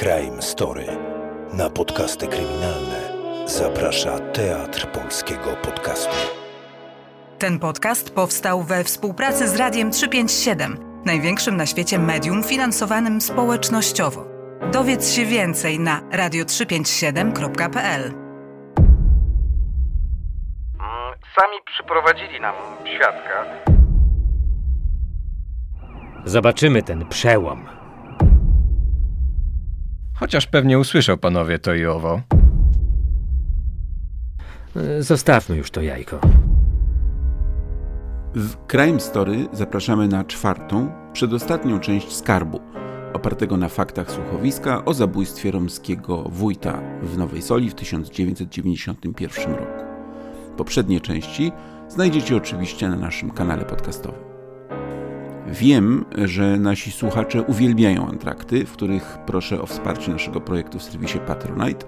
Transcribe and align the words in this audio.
Crime 0.00 0.42
Story. 0.42 0.86
Na 1.52 1.70
podcasty 1.70 2.26
kryminalne 2.26 3.00
zaprasza 3.46 4.18
Teatr 4.18 4.86
Polskiego 4.86 5.56
Podcastu. 5.62 6.14
Ten 7.38 7.58
podcast 7.58 8.14
powstał 8.14 8.62
we 8.62 8.84
współpracy 8.84 9.48
z 9.48 9.56
Radiem 9.56 9.90
357, 9.90 11.02
największym 11.04 11.56
na 11.56 11.66
świecie 11.66 11.98
medium 11.98 12.44
finansowanym 12.44 13.20
społecznościowo. 13.20 14.26
Dowiedz 14.72 15.12
się 15.12 15.24
więcej 15.24 15.80
na 15.80 16.00
radio357.pl. 16.00 18.02
Mm, 18.04 18.14
Sami 21.36 21.56
przyprowadzili 21.74 22.40
nam 22.40 22.54
świadka. 22.96 23.44
Zobaczymy 26.24 26.82
ten 26.82 27.06
przełom. 27.06 27.79
Chociaż 30.20 30.46
pewnie 30.46 30.78
usłyszał 30.78 31.16
panowie 31.18 31.58
to 31.58 31.74
i 31.74 31.86
owo. 31.86 32.20
Zostawmy 34.98 35.56
już 35.56 35.70
to 35.70 35.82
jajko. 35.82 36.20
W 38.34 38.56
Crime 38.66 39.00
Story 39.00 39.48
zapraszamy 39.52 40.08
na 40.08 40.24
czwartą, 40.24 40.92
przedostatnią 41.12 41.80
część 41.80 42.12
Skarbu, 42.12 42.60
opartego 43.12 43.56
na 43.56 43.68
faktach 43.68 44.10
słuchowiska 44.10 44.84
o 44.84 44.94
zabójstwie 44.94 45.50
romskiego 45.50 46.22
wójta 46.22 46.80
w 47.02 47.18
Nowej 47.18 47.42
Soli 47.42 47.70
w 47.70 47.74
1991 47.74 49.54
roku. 49.54 49.84
Poprzednie 50.56 51.00
części 51.00 51.52
znajdziecie 51.88 52.36
oczywiście 52.36 52.88
na 52.88 52.96
naszym 52.96 53.30
kanale 53.30 53.64
podcastowym. 53.64 54.29
Wiem, 55.52 56.04
że 56.24 56.58
nasi 56.58 56.92
słuchacze 56.92 57.42
uwielbiają 57.42 58.08
antrakty, 58.08 58.66
w 58.66 58.72
których 58.72 59.18
proszę 59.26 59.62
o 59.62 59.66
wsparcie 59.66 60.12
naszego 60.12 60.40
projektu 60.40 60.78
w 60.78 60.82
serwisie 60.82 61.18
Patronite, 61.26 61.86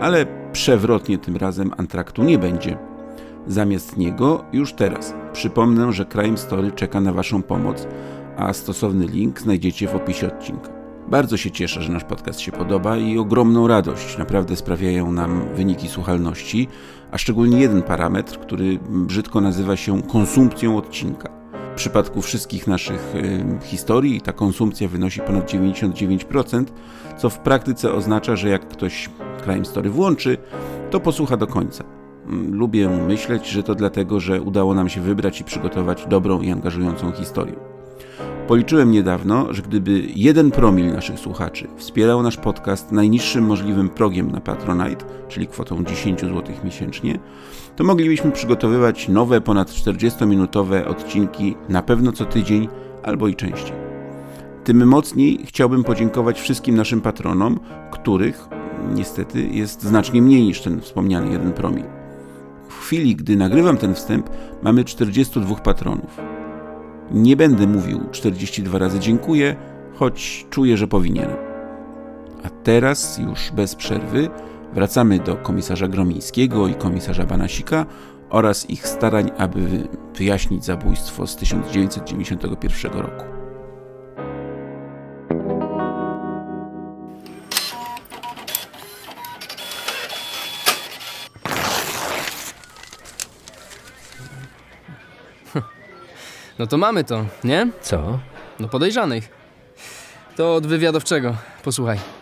ale 0.00 0.26
przewrotnie 0.52 1.18
tym 1.18 1.36
razem 1.36 1.70
antraktu 1.76 2.22
nie 2.22 2.38
będzie. 2.38 2.78
Zamiast 3.46 3.96
niego 3.96 4.44
już 4.52 4.72
teraz 4.72 5.14
przypomnę, 5.32 5.92
że 5.92 6.06
Crime 6.06 6.36
Story 6.36 6.72
czeka 6.72 7.00
na 7.00 7.12
Waszą 7.12 7.42
pomoc, 7.42 7.86
a 8.36 8.52
stosowny 8.52 9.06
link 9.06 9.40
znajdziecie 9.40 9.88
w 9.88 9.94
opisie 9.94 10.26
odcinka. 10.26 10.70
Bardzo 11.08 11.36
się 11.36 11.50
cieszę, 11.50 11.82
że 11.82 11.92
nasz 11.92 12.04
podcast 12.04 12.40
się 12.40 12.52
podoba 12.52 12.96
i 12.96 13.18
ogromną 13.18 13.68
radość 13.68 14.18
naprawdę 14.18 14.56
sprawiają 14.56 15.12
nam 15.12 15.42
wyniki 15.54 15.88
słuchalności, 15.88 16.68
a 17.10 17.18
szczególnie 17.18 17.60
jeden 17.60 17.82
parametr, 17.82 18.38
który 18.38 18.78
brzydko 18.90 19.40
nazywa 19.40 19.76
się 19.76 20.02
konsumpcją 20.02 20.76
odcinka. 20.76 21.39
W 21.72 21.74
przypadku 21.74 22.22
wszystkich 22.22 22.66
naszych 22.66 23.14
y, 23.14 23.44
historii 23.62 24.20
ta 24.20 24.32
konsumpcja 24.32 24.88
wynosi 24.88 25.20
ponad 25.20 25.52
99%, 25.52 26.64
co 27.18 27.30
w 27.30 27.38
praktyce 27.38 27.92
oznacza, 27.92 28.36
że 28.36 28.48
jak 28.48 28.68
ktoś 28.68 29.10
Crime 29.44 29.64
Story 29.64 29.90
włączy, 29.90 30.38
to 30.90 31.00
posłucha 31.00 31.36
do 31.36 31.46
końca. 31.46 31.84
Mm, 32.26 32.54
Lubię 32.54 32.88
myśleć, 32.88 33.48
że 33.48 33.62
to 33.62 33.74
dlatego, 33.74 34.20
że 34.20 34.42
udało 34.42 34.74
nam 34.74 34.88
się 34.88 35.00
wybrać 35.00 35.40
i 35.40 35.44
przygotować 35.44 36.06
dobrą 36.06 36.40
i 36.40 36.50
angażującą 36.50 37.12
historię. 37.12 37.56
Policzyłem 38.50 38.90
niedawno, 38.90 39.52
że 39.54 39.62
gdyby 39.62 40.02
jeden 40.14 40.50
promil 40.50 40.92
naszych 40.92 41.18
słuchaczy 41.18 41.68
wspierał 41.76 42.22
nasz 42.22 42.36
podcast 42.36 42.92
najniższym 42.92 43.44
możliwym 43.44 43.88
progiem 43.88 44.30
na 44.30 44.40
Patronite, 44.40 45.04
czyli 45.28 45.46
kwotą 45.46 45.84
10 45.84 46.20
zł 46.20 46.42
miesięcznie, 46.64 47.18
to 47.80 47.84
moglibyśmy 47.84 48.30
przygotowywać 48.30 49.08
nowe, 49.08 49.40
ponad 49.40 49.70
40-minutowe 49.70 50.86
odcinki 50.86 51.56
na 51.68 51.82
pewno 51.82 52.12
co 52.12 52.24
tydzień 52.24 52.68
albo 53.02 53.28
i 53.28 53.36
częściej. 53.36 53.76
Tym 54.64 54.88
mocniej 54.88 55.38
chciałbym 55.46 55.84
podziękować 55.84 56.40
wszystkim 56.40 56.76
naszym 56.76 57.00
patronom, 57.00 57.60
których 57.90 58.48
niestety 58.94 59.42
jest 59.42 59.82
znacznie 59.82 60.22
mniej 60.22 60.42
niż 60.42 60.60
ten 60.60 60.80
wspomniany 60.80 61.32
jeden 61.32 61.52
promil. 61.52 61.84
W 62.68 62.74
chwili, 62.74 63.16
gdy 63.16 63.36
nagrywam 63.36 63.76
ten 63.76 63.94
wstęp, 63.94 64.30
mamy 64.62 64.84
42 64.84 65.54
patronów. 65.54 66.20
Nie 67.10 67.36
będę 67.36 67.66
mówił 67.66 68.00
42 68.10 68.78
razy 68.78 68.98
dziękuję, 68.98 69.56
choć 69.94 70.46
czuję, 70.50 70.76
że 70.76 70.88
powinienem. 70.88 71.36
A 72.44 72.50
teraz 72.50 73.18
już 73.18 73.50
bez 73.52 73.74
przerwy 73.74 74.28
wracamy 74.72 75.18
do 75.18 75.36
komisarza 75.36 75.88
Gromińskiego 75.88 76.68
i 76.68 76.74
komisarza 76.74 77.24
Banasika 77.24 77.86
oraz 78.30 78.70
ich 78.70 78.88
starań, 78.88 79.30
aby 79.38 79.88
wyjaśnić 80.14 80.64
zabójstwo 80.64 81.26
z 81.26 81.36
1991 81.36 82.92
roku. 82.92 83.24
No 96.58 96.66
to 96.66 96.78
mamy 96.78 97.04
to, 97.04 97.24
nie? 97.44 97.68
Co? 97.80 98.18
No 98.60 98.68
podejrzanych. 98.68 99.28
To 100.36 100.54
od 100.54 100.66
wywiadowczego. 100.66 101.34
Posłuchaj. 101.64 102.19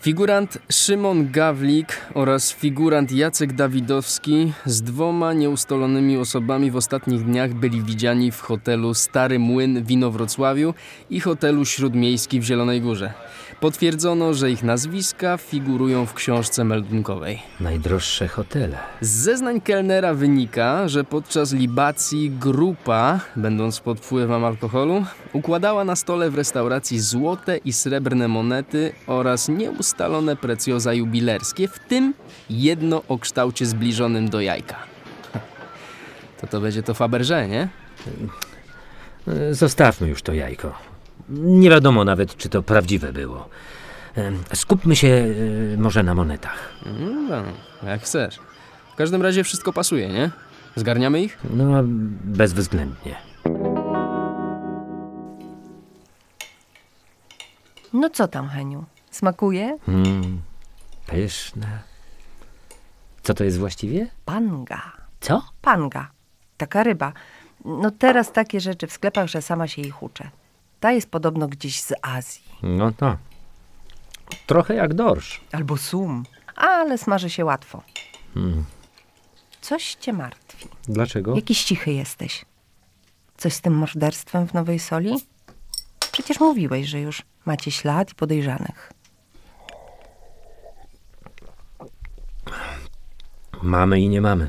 Figurant 0.00 0.58
Szymon 0.70 1.30
Gawlik 1.32 2.00
oraz 2.14 2.52
figurant 2.52 3.12
Jacek 3.12 3.52
Dawidowski 3.52 4.52
z 4.66 4.82
dwoma 4.82 5.32
nieustolonymi 5.32 6.16
osobami 6.16 6.70
w 6.70 6.76
ostatnich 6.76 7.24
dniach 7.24 7.54
byli 7.54 7.82
widziani 7.82 8.30
w 8.32 8.40
hotelu 8.40 8.94
Stary 8.94 9.38
Młyn 9.38 9.84
w 9.84 9.90
Inowrocławiu 9.90 10.74
i 11.10 11.20
hotelu 11.20 11.64
Śródmiejski 11.64 12.40
w 12.40 12.44
Zielonej 12.44 12.80
Górze. 12.80 13.12
Potwierdzono, 13.60 14.34
że 14.34 14.50
ich 14.50 14.62
nazwiska 14.62 15.36
figurują 15.36 16.06
w 16.06 16.14
książce 16.14 16.64
meldunkowej. 16.64 17.42
Najdroższe 17.60 18.28
hotele. 18.28 18.78
Z 19.00 19.08
zeznań 19.08 19.60
kelnera 19.60 20.14
wynika, 20.14 20.88
że 20.88 21.04
podczas 21.04 21.52
libacji 21.52 22.30
grupa, 22.30 23.20
będąc 23.36 23.80
pod 23.80 24.00
wpływem 24.00 24.44
alkoholu, 24.44 25.04
układała 25.32 25.84
na 25.84 25.96
stole 25.96 26.30
w 26.30 26.34
restauracji 26.34 27.00
złote 27.00 27.56
i 27.56 27.72
srebrne 27.72 28.28
monety 28.28 28.92
oraz 29.06 29.48
nieustalone 29.48 29.85
precjoza 30.40 30.92
jubilerskie, 30.94 31.68
w 31.68 31.78
tym 31.78 32.14
jedno 32.50 33.02
o 33.08 33.18
kształcie 33.18 33.66
zbliżonym 33.66 34.28
do 34.28 34.40
jajka. 34.40 34.76
To 36.40 36.46
to 36.46 36.60
będzie 36.60 36.82
to 36.82 36.94
Faberże, 36.94 37.48
nie? 37.48 37.68
Zostawmy 39.50 40.08
już 40.08 40.22
to 40.22 40.32
jajko. 40.32 40.78
Nie 41.28 41.70
wiadomo 41.70 42.04
nawet, 42.04 42.36
czy 42.36 42.48
to 42.48 42.62
prawdziwe 42.62 43.12
było. 43.12 43.48
Skupmy 44.54 44.96
się 44.96 45.08
e, 45.74 45.76
może 45.76 46.02
na 46.02 46.14
monetach. 46.14 46.72
No, 47.28 47.42
jak 47.88 48.02
chcesz. 48.02 48.38
W 48.92 48.96
każdym 48.96 49.22
razie 49.22 49.44
wszystko 49.44 49.72
pasuje, 49.72 50.08
nie? 50.08 50.30
Zgarniamy 50.76 51.22
ich? 51.22 51.38
No, 51.50 51.82
bezwzględnie. 52.24 53.16
No 57.92 58.10
co 58.10 58.28
tam, 58.28 58.48
Heniu? 58.48 58.84
Smakuje? 59.10 59.78
Mm, 59.88 60.42
pyszne. 61.06 61.82
Co 63.22 63.34
to 63.34 63.44
jest 63.44 63.58
właściwie? 63.58 64.06
Panga. 64.24 64.92
Co? 65.20 65.42
Panga. 65.62 66.10
Taka 66.56 66.82
ryba. 66.82 67.12
No 67.64 67.90
teraz 67.90 68.32
takie 68.32 68.60
rzeczy 68.60 68.86
w 68.86 68.92
sklepach, 68.92 69.28
że 69.28 69.42
sama 69.42 69.68
się 69.68 69.82
ich 69.82 70.02
uczę. 70.02 70.30
Ta 70.80 70.92
jest 70.92 71.10
podobno 71.10 71.48
gdzieś 71.48 71.80
z 71.80 71.92
Azji. 72.02 72.42
No 72.62 72.92
to. 72.92 73.16
Trochę 74.46 74.74
jak 74.74 74.94
dorsz. 74.94 75.40
Albo 75.52 75.76
sum. 75.76 76.24
Ale 76.56 76.98
smaży 76.98 77.30
się 77.30 77.44
łatwo. 77.44 77.82
Mm. 78.36 78.64
Coś 79.60 79.94
cię 79.94 80.12
martwi. 80.12 80.68
Dlaczego? 80.88 81.36
Jakiś 81.36 81.64
cichy 81.64 81.92
jesteś. 81.92 82.44
Coś 83.36 83.52
z 83.54 83.60
tym 83.60 83.74
morderstwem 83.74 84.48
w 84.48 84.54
Nowej 84.54 84.78
Soli? 84.78 85.16
Przecież 86.12 86.40
mówiłeś, 86.40 86.86
że 86.86 87.00
już 87.00 87.22
macie 87.44 87.70
ślad 87.70 88.12
i 88.12 88.14
podejrzanych. 88.14 88.92
Mamy 93.66 94.00
i 94.00 94.08
nie 94.08 94.20
mamy. 94.20 94.46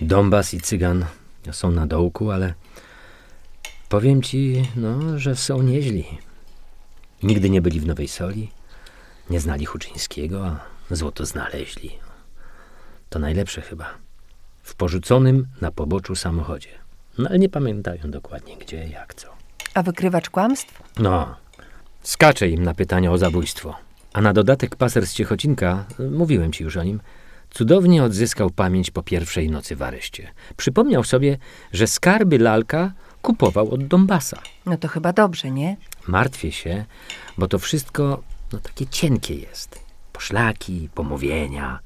Donbas 0.00 0.54
i 0.54 0.60
Cygan 0.60 1.04
są 1.52 1.70
na 1.70 1.86
dołku, 1.86 2.30
ale 2.30 2.54
powiem 3.88 4.22
ci, 4.22 4.68
no, 4.76 5.18
że 5.18 5.36
są 5.36 5.62
nieźli. 5.62 6.04
Nigdy 7.22 7.50
nie 7.50 7.62
byli 7.62 7.80
w 7.80 7.86
Nowej 7.86 8.08
Soli, 8.08 8.50
nie 9.30 9.40
znali 9.40 9.64
Huczyńskiego, 9.64 10.46
a 10.46 10.60
złoto 10.90 11.26
znaleźli. 11.26 11.90
To 13.08 13.18
najlepsze 13.18 13.60
chyba. 13.60 13.94
W 14.62 14.74
porzuconym 14.74 15.46
na 15.60 15.70
poboczu 15.70 16.14
samochodzie. 16.14 16.70
No 17.18 17.28
ale 17.28 17.38
nie 17.38 17.48
pamiętają 17.48 18.10
dokładnie 18.10 18.56
gdzie, 18.56 18.88
jak, 18.88 19.14
co. 19.14 19.28
A 19.74 19.82
wykrywacz 19.82 20.30
kłamstw? 20.30 20.82
No, 20.98 21.36
skacze 22.02 22.48
im 22.48 22.64
na 22.64 22.74
pytania 22.74 23.12
o 23.12 23.18
zabójstwo. 23.18 23.74
A 24.12 24.20
na 24.20 24.32
dodatek 24.32 24.76
paser 24.76 25.06
z 25.06 25.14
Ciechocinka, 25.14 25.84
mówiłem 26.10 26.52
ci 26.52 26.64
już 26.64 26.76
o 26.76 26.82
nim, 26.82 27.00
cudownie 27.54 28.04
odzyskał 28.04 28.50
pamięć 28.50 28.90
po 28.90 29.02
pierwszej 29.02 29.50
nocy 29.50 29.76
w 29.76 29.82
areszcie. 29.82 30.32
Przypomniał 30.56 31.04
sobie, 31.04 31.38
że 31.72 31.86
skarby 31.86 32.38
lalka 32.38 32.92
kupował 33.22 33.70
od 33.70 33.86
Donbasa. 33.86 34.42
No 34.66 34.76
to 34.76 34.88
chyba 34.88 35.12
dobrze, 35.12 35.50
nie? 35.50 35.76
Martwię 36.08 36.52
się, 36.52 36.84
bo 37.38 37.48
to 37.48 37.58
wszystko 37.58 38.22
No 38.52 38.58
takie 38.58 38.86
cienkie 38.86 39.34
jest. 39.34 39.80
Poszlaki, 40.12 40.88
pomówienia, 40.94 41.78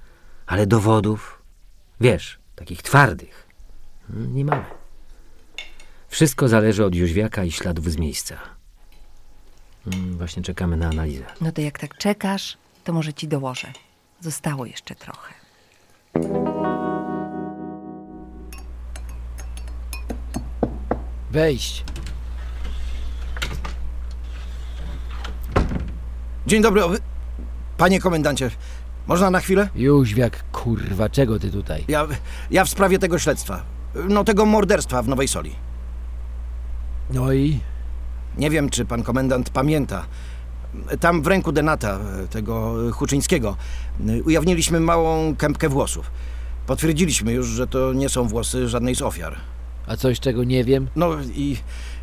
ale 0.47 0.67
dowodów, 0.67 1.43
wiesz, 2.01 2.39
takich 2.57 2.83
twardych, 2.83 3.47
mm, 4.11 4.35
nie 4.37 4.45
mamy. 4.45 4.65
Wszystko 6.09 6.49
zależy 6.49 6.85
od 6.85 6.95
Jóźwiaka 6.95 7.45
i 7.45 7.53
śladów 7.53 7.91
z 7.91 7.97
miejsca. 7.97 8.37
Mm, 9.87 10.19
Właśnie 10.19 10.43
czekamy 10.43 10.77
na 10.77 10.89
analizę. 10.89 11.25
No 11.41 11.53
to 11.53 11.61
jak 11.61 11.79
tak 11.79 11.99
czekasz, 11.99 12.57
to 12.85 12.93
może 12.93 13.13
ci 13.13 13.29
dołożę. 13.29 13.73
Zostało 14.21 14.67
jeszcze 14.67 14.95
trochę. 14.95 15.35
Wejść. 21.31 21.85
Dzień 26.47 26.63
dobry, 26.63 26.85
o, 26.85 26.89
wy- 26.89 26.99
panie 27.79 28.01
komendancie. 28.01 28.51
Można 29.07 29.31
na 29.31 29.41
chwilę? 29.41 29.69
Jóźwiak, 29.75 30.45
kurwa, 30.53 31.09
czego 31.09 31.39
ty 31.39 31.51
tutaj? 31.51 31.85
Ja, 31.89 32.07
ja 32.51 32.65
w 32.65 32.69
sprawie 32.69 32.99
tego 32.99 33.19
śledztwa. 33.19 33.63
No 34.09 34.25
tego 34.25 34.47
morderstwa 34.47 35.03
w 35.03 35.09
Nowej 35.09 35.29
Soli. 35.29 35.55
No 37.11 37.33
i? 37.33 37.61
Nie 38.39 38.51
wiem, 38.51 38.71
czy 38.71 38.85
pan 38.85 39.03
komendant 39.03 39.51
pamięta. 39.51 40.07
Tam 41.01 41.23
w 41.23 41.27
ręku 41.27 41.53
Denata, 41.53 41.99
tego 42.31 42.75
Huczyńskiego, 42.93 43.57
ujawniliśmy 44.25 44.81
małą 44.81 45.37
kępkę 45.37 45.69
włosów. 45.69 46.11
Potwierdziliśmy 46.67 47.33
już, 47.33 47.47
że 47.47 47.67
to 47.67 47.93
nie 47.93 48.09
są 48.09 48.29
włosy 48.29 48.69
żadnej 48.69 48.95
z 48.95 49.03
ofiar. 49.03 49.37
A 49.87 49.97
coś, 49.97 50.21
czego 50.21 50.45
nie 50.45 50.65
wiem? 50.65 50.89
No 50.97 51.11
i 51.35 51.57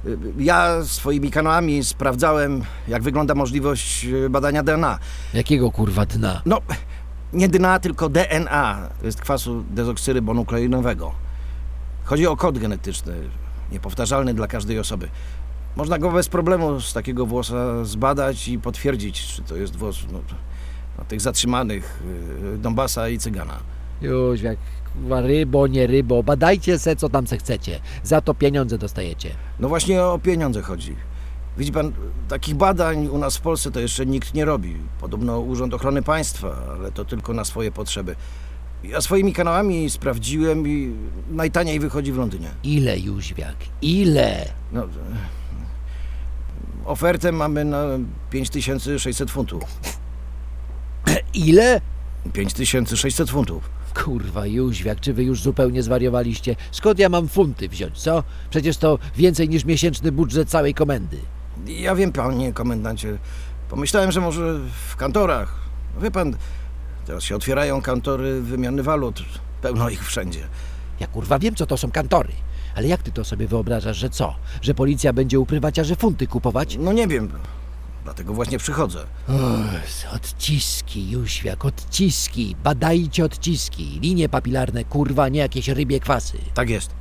y, 0.05 0.17
ja 0.37 0.83
swoimi 0.83 1.31
kanałami 1.31 1.83
sprawdzałem, 1.83 2.61
jak 2.87 3.03
wygląda 3.03 3.35
możliwość 3.35 4.07
badania 4.29 4.63
DNA. 4.63 4.99
Jakiego 5.33 5.71
kurwa 5.71 6.05
dna? 6.05 6.41
No, 6.45 6.59
nie 7.33 7.49
DNA, 7.49 7.79
tylko 7.79 8.09
DNA. 8.09 8.89
To 8.99 9.05
jest 9.05 9.21
kwasu 9.21 9.63
dezoksyrybonukleinowego. 9.69 11.11
Chodzi 12.03 12.27
o 12.27 12.37
kod 12.37 12.59
genetyczny, 12.59 13.13
niepowtarzalny 13.71 14.33
dla 14.33 14.47
każdej 14.47 14.79
osoby. 14.79 15.09
Można 15.75 15.97
go 15.97 16.11
bez 16.11 16.29
problemu 16.29 16.81
z 16.81 16.93
takiego 16.93 17.25
włosa 17.25 17.85
zbadać 17.85 18.47
i 18.47 18.59
potwierdzić, 18.59 19.25
czy 19.27 19.41
to 19.41 19.55
jest 19.55 19.75
włos 19.75 19.97
no, 20.11 20.19
no, 20.97 21.05
tych 21.05 21.21
zatrzymanych 21.21 22.03
y, 22.53 22.57
Donbasa 22.57 23.09
i 23.09 23.17
Cygana. 23.17 23.59
Jóźwiak, 24.01 24.57
kurwa, 24.93 25.21
rybo, 25.21 25.67
nie 25.67 25.87
rybo, 25.87 26.23
badajcie 26.23 26.79
se, 26.79 26.95
co 26.95 27.09
tam 27.09 27.27
se 27.27 27.37
chcecie. 27.37 27.79
Za 28.03 28.21
to 28.21 28.33
pieniądze 28.33 28.77
dostajecie. 28.77 29.29
No 29.59 29.69
właśnie 29.69 30.03
o 30.03 30.19
pieniądze 30.19 30.61
chodzi. 30.61 30.95
Widzi 31.57 31.71
pan, 31.71 31.91
takich 32.27 32.55
badań 32.55 33.07
u 33.07 33.17
nas 33.17 33.37
w 33.37 33.41
Polsce 33.41 33.71
to 33.71 33.79
jeszcze 33.79 34.05
nikt 34.05 34.33
nie 34.33 34.45
robi. 34.45 34.75
Podobno 35.01 35.39
Urząd 35.39 35.73
Ochrony 35.73 36.01
Państwa, 36.01 36.55
ale 36.79 36.91
to 36.91 37.05
tylko 37.05 37.33
na 37.33 37.45
swoje 37.45 37.71
potrzeby. 37.71 38.15
Ja 38.83 39.01
swoimi 39.01 39.33
kanałami 39.33 39.89
sprawdziłem 39.89 40.67
i 40.67 40.93
najtaniej 41.31 41.79
wychodzi 41.79 42.11
w 42.11 42.17
Londynie. 42.17 42.49
Ile, 42.63 42.99
Jóźwiak? 42.99 43.55
Ile? 43.81 44.45
No, 44.71 44.87
ofertę 46.85 47.31
mamy 47.31 47.65
na 47.65 47.83
5600 48.30 49.31
funtów. 49.31 49.63
Ile? 51.33 51.81
5600 52.33 53.30
funtów. 53.30 53.69
Kurwa, 54.03 54.45
Jóźwiak, 54.45 55.00
czy 55.00 55.13
wy 55.13 55.24
już 55.24 55.41
zupełnie 55.41 55.83
zwariowaliście? 55.83 56.56
Skąd 56.71 57.00
ja 57.00 57.09
mam 57.09 57.27
funty 57.27 57.69
wziąć, 57.69 57.97
co? 57.97 58.24
Przecież 58.50 58.77
to 58.77 59.00
więcej 59.15 59.50
niż 59.50 59.65
miesięczny 59.65 60.12
budżet 60.12 60.50
całej 60.50 60.74
komendy. 60.74 61.18
Ja 61.68 61.95
wiem, 61.95 62.12
panie 62.12 62.53
komendancie. 62.53 63.18
Pomyślałem, 63.69 64.12
że 64.12 64.21
może 64.21 64.59
w 64.89 64.95
kantorach. 64.95 65.56
Wie 66.01 66.12
pan, 66.12 66.35
teraz 67.06 67.24
się 67.24 67.35
otwierają 67.35 67.81
kantory 67.81 68.41
wymiany 68.41 68.83
walut. 68.83 69.24
Pełno 69.62 69.89
ich 69.89 70.06
wszędzie. 70.06 70.47
Ja 71.00 71.07
kurwa 71.07 71.39
wiem, 71.39 71.56
co 71.56 71.65
to 71.65 71.77
są 71.77 71.91
kantory. 71.91 72.33
Ale 72.75 72.87
jak 72.87 73.03
ty 73.03 73.11
to 73.11 73.23
sobie 73.23 73.47
wyobrażasz, 73.47 73.97
że 73.97 74.09
co? 74.09 74.35
Że 74.61 74.73
policja 74.73 75.13
będzie 75.13 75.39
u 75.39 75.45
prywaciarzy 75.45 75.95
funty 75.95 76.27
kupować? 76.27 76.77
No 76.79 76.93
nie 76.93 77.07
wiem. 77.07 77.31
Dlatego 78.03 78.33
właśnie 78.33 78.57
przychodzę. 78.57 79.05
O, 79.29 80.15
odciski, 80.15 81.11
Jóźwiak, 81.11 81.65
odciski. 81.65 82.55
Badajcie 82.63 83.25
odciski. 83.25 83.99
Linie 84.01 84.29
papilarne, 84.29 84.83
kurwa, 84.83 85.29
nie 85.29 85.39
jakieś 85.39 85.67
rybie 85.67 85.99
kwasy. 85.99 86.37
Tak 86.53 86.69
jest. 86.69 86.91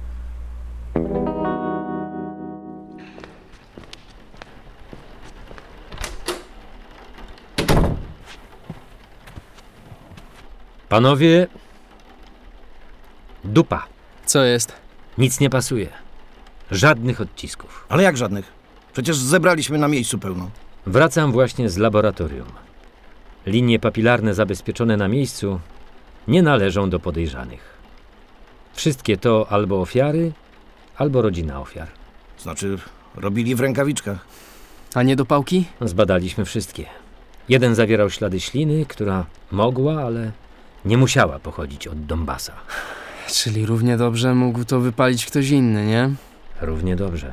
Panowie, 10.89 11.47
dupa. 13.45 13.87
Co 14.27 14.45
jest? 14.45 14.82
Nic 15.19 15.41
nie 15.41 15.51
pasuje. 15.51 15.89
Żadnych 16.71 17.21
odcisków. 17.21 17.87
Ale 17.89 18.03
jak 18.03 18.17
żadnych? 18.17 18.53
Przecież 18.93 19.17
zebraliśmy 19.17 19.79
na 19.79 19.89
miejscu 19.89 20.19
pełno. 20.19 20.51
Wracam 20.87 21.33
właśnie 21.33 21.71
z 21.71 21.77
laboratorium. 21.77 22.49
Linie 23.47 23.79
papilarne 23.79 24.35
zabezpieczone 24.35 24.97
na 24.97 25.09
miejscu 25.09 25.61
nie 26.29 26.43
należą 26.43 26.91
do 26.91 27.01
podejrzanych. 27.01 27.73
Wszystkie 28.75 29.17
to 29.17 29.47
albo 29.51 29.81
ofiary, 29.81 30.33
albo 30.97 31.23
rodzina 31.23 31.61
ofiar. 31.61 31.89
Znaczy, 32.39 32.79
robili 33.15 33.55
w 33.55 33.61
rękawiczkach. 33.61 34.27
A 34.95 35.03
nie 35.03 35.17
do 35.17 35.25
pałki? 35.25 35.65
Zbadaliśmy 35.81 36.45
wszystkie. 36.45 36.87
Jeden 37.49 37.75
zawierał 37.75 38.11
ślady 38.11 38.41
śliny, 38.41 38.87
która 38.87 39.27
mogła, 39.51 40.03
ale 40.03 40.33
nie 40.85 40.99
musiała 40.99 41.39
pochodzić 41.39 41.89
od 41.89 42.07
Donbasa. 42.07 42.53
Czyli 43.33 43.67
równie 43.67 43.97
dobrze 43.97 44.35
mógł 44.35 44.65
to 44.65 44.81
wypalić 44.81 45.27
ktoś 45.27 45.51
inny, 45.51 45.87
nie? 45.87 46.11
Równie 46.61 46.97
dobrze. 46.97 47.33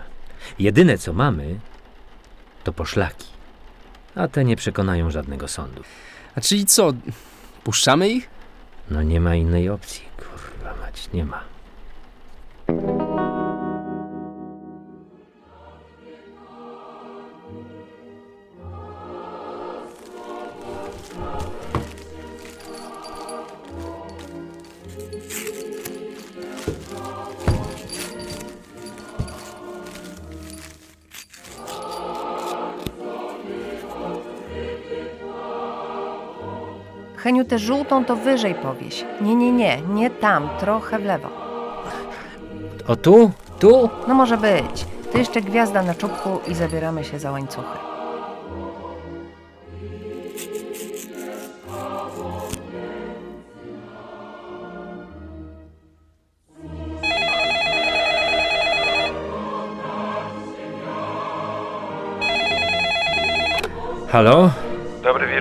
Jedyne 0.59 0.97
co 0.97 1.13
mamy, 1.13 1.59
to 2.63 2.73
poszlaki. 2.73 3.27
A 4.15 4.27
te 4.27 4.45
nie 4.45 4.55
przekonają 4.55 5.11
żadnego 5.11 5.47
sądu. 5.47 5.83
A 6.35 6.41
czyli 6.41 6.65
co? 6.65 6.93
Puszczamy 7.63 8.09
ich? 8.09 8.29
No 8.91 9.03
nie 9.03 9.21
ma 9.21 9.35
innej 9.35 9.69
opcji, 9.69 10.01
kurwa 10.17 10.75
mać, 10.81 11.09
nie 11.13 11.25
ma. 11.25 11.43
Heniu, 37.39 37.49
tę 37.49 37.59
żółtą 37.59 38.05
to 38.05 38.15
wyżej 38.15 38.55
powieś. 38.55 39.05
Nie, 39.21 39.35
nie, 39.35 39.51
nie, 39.51 39.81
nie 39.81 40.09
tam, 40.09 40.49
trochę 40.59 40.99
w 40.99 41.05
lewo. 41.05 41.27
O 42.87 42.95
tu? 42.95 43.31
Tu? 43.59 43.89
No 44.07 44.13
może 44.13 44.37
być. 44.37 44.85
To 45.11 45.17
jeszcze 45.17 45.41
gwiazda 45.41 45.83
na 45.83 45.95
czubku 45.95 46.29
i 46.47 46.53
zabieramy 46.55 47.03
się 47.03 47.19
za 47.19 47.31
łańcuchy. 47.31 47.77
Halo? 64.11 64.68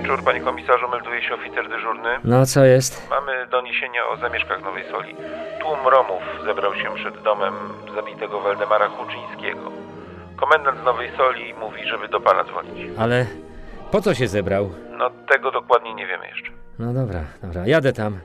Wieczór, 0.01 0.23
panie 0.23 0.41
komisarzu, 0.41 0.89
melduje 0.89 1.21
się 1.23 1.33
oficer 1.35 1.69
dyżurny. 1.69 2.09
No 2.23 2.45
co 2.45 2.65
jest? 2.65 3.09
Mamy 3.09 3.47
doniesienia 3.51 4.07
o 4.07 4.17
zamieszkach 4.17 4.61
Nowej 4.63 4.83
Soli. 4.91 5.15
Tłum 5.61 5.87
Romów 5.87 6.21
zebrał 6.45 6.75
się 6.75 6.95
przed 6.95 7.21
domem 7.23 7.53
zabitego 7.95 8.41
Waldemara 8.41 8.87
Huczyńskiego. 8.89 9.71
Komendant 10.35 10.81
z 10.81 10.83
Nowej 10.83 11.11
Soli 11.17 11.53
mówi, 11.53 11.87
żeby 11.87 12.07
do 12.07 12.19
pana 12.19 12.43
dzwonić. 12.43 12.87
Ale 12.97 13.25
po 13.91 14.01
co 14.01 14.13
się 14.13 14.27
zebrał? 14.27 14.69
No 14.97 15.09
tego 15.33 15.51
dokładnie 15.51 15.93
nie 15.93 16.07
wiemy 16.07 16.27
jeszcze. 16.27 16.51
No 16.79 16.93
dobra, 16.93 17.21
dobra, 17.41 17.67
jadę 17.67 17.93
tam. 17.93 18.19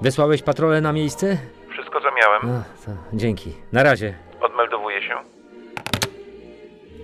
Wysłałeś 0.00 0.42
patrole 0.42 0.80
na 0.80 0.92
miejsce? 0.92 1.38
Wszystko 1.70 2.00
co 2.00 2.08
miałem, 2.10 2.42
No, 2.56 2.62
to 2.86 2.92
dzięki. 3.12 3.52
Na 3.72 3.82
razie. 3.82 4.14
odmeldowuję 4.40 5.02
się. 5.02 5.14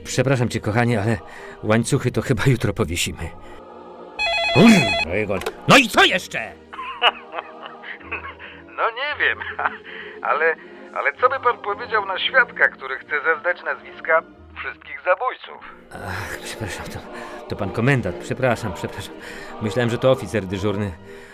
Przepraszam 0.05 0.49
cię, 0.49 0.61
kochanie, 0.61 1.01
ale 1.03 1.17
łańcuchy 1.63 2.11
to 2.13 2.23
chyba 2.23 2.43
jutro 2.47 2.73
powiesimy. 2.73 3.31
Igor. 5.23 5.41
No 5.69 5.77
i 5.77 5.89
co 5.89 6.05
jeszcze? 6.05 6.41
No 8.77 8.83
nie 8.91 9.25
wiem, 9.27 9.39
ale, 10.31 10.55
ale 10.95 11.13
co 11.21 11.29
by 11.29 11.41
pan 11.41 11.59
powiedział 11.59 12.07
na 12.07 12.19
świadka, 12.19 12.69
który 12.69 12.99
chce 12.99 13.11
zeznać 13.25 13.63
nazwiska 13.65 14.23
wszystkich 14.57 15.01
zabójców. 15.05 15.75
Ach, 16.09 16.39
przepraszam, 16.45 16.85
to, 16.87 16.99
to 17.49 17.57
pan 17.57 17.71
komendant. 17.71 18.17
Przepraszam, 18.17 18.73
przepraszam. 18.73 19.15
Myślałem, 19.63 19.91
że 19.91 19.99
to 19.99 20.11
oficer 20.11 20.45
dyżurny 20.45 20.93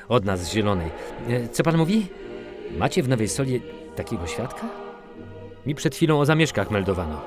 od 0.08 0.24
nas 0.24 0.40
z 0.40 0.52
Zielonej. 0.52 0.90
E, 1.30 1.48
Co 1.48 1.62
pan 1.62 1.76
mówi? 1.76 2.06
Macie 2.78 3.02
w 3.02 3.08
Nowej 3.08 3.28
Soli 3.28 3.60
takiego 3.96 4.26
świadka? 4.26 4.62
Mi 5.66 5.74
przed 5.74 5.94
chwilą 5.94 6.20
o 6.20 6.24
zamieszkach 6.24 6.70
meldowano. 6.70 7.20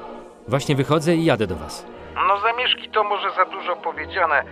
Właśnie 0.48 0.76
wychodzę 0.76 1.16
i 1.16 1.26
jadę 1.26 1.48
do 1.48 1.56
was. 1.56 1.86
No 2.28 2.40
zamieszki 2.40 2.90
to 2.90 3.04
może 3.04 3.32
za 3.36 3.46
dużo 3.46 3.76
powiedziane. 3.76 4.44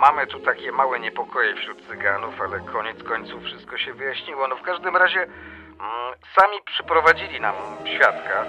Mamy 0.00 0.26
tu 0.26 0.40
takie 0.40 0.72
małe 0.72 1.00
niepokoje 1.00 1.54
wśród 1.54 1.88
cyganów, 1.88 2.40
ale 2.40 2.60
koniec 2.60 3.02
końców 3.02 3.42
wszystko 3.42 3.78
się 3.78 3.92
wyjaśniło. 3.94 4.48
No 4.48 4.56
w 4.56 4.62
każdym 4.62 4.96
razie 4.96 5.18
mm, 5.22 5.30
sami 6.40 6.56
przyprowadzili 6.64 7.40
nam 7.40 7.54
świadka. 7.96 8.44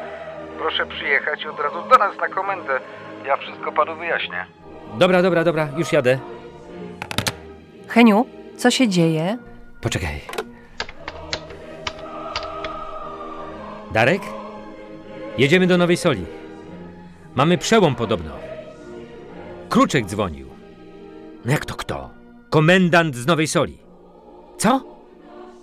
Proszę 0.58 0.86
przyjechać 0.86 1.46
od 1.46 1.60
razu 1.60 1.82
do 1.82 1.98
nas 1.98 2.18
na 2.18 2.28
komendę. 2.28 2.80
Ja 3.26 3.38
wszystko 3.38 3.72
panu 3.72 3.96
wyjaśnię. 3.96 4.46
Dobra, 4.94 5.22
dobra, 5.22 5.44
dobra, 5.44 5.68
już 5.78 5.92
jadę. 5.94 6.20
Heniu, 7.88 8.26
co 8.58 8.72
się 8.72 8.88
dzieje? 8.88 9.38
Poczekaj. 9.82 10.22
Darek? 13.92 14.22
Jedziemy 15.38 15.68
do 15.68 15.78
Nowej 15.78 15.98
Soli. 15.98 16.26
Mamy 17.36 17.58
przełom 17.58 17.96
podobno. 17.96 18.32
Kruczek 19.70 20.06
dzwonił. 20.06 20.45
No 21.46 21.52
jak 21.52 21.66
to 21.66 21.76
kto? 21.76 22.10
Komendant 22.50 23.16
z 23.16 23.26
Nowej 23.28 23.48
Soli. 23.48 23.78
Co? 24.58 24.82